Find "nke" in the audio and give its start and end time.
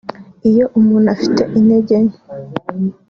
2.03-2.17